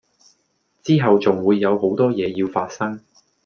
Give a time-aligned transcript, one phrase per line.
[0.81, 3.05] 之後仲會有好多嘢要發生